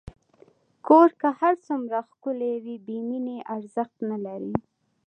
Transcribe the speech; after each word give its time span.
کور 0.87 1.09
که 1.19 1.29
هر 1.39 1.53
څومره 1.65 1.97
ښکلی 2.09 2.53
وي، 2.63 2.75
بېمینې 2.87 3.37
ارزښت 3.55 3.97
نه 4.11 4.17
لري. 4.25 4.53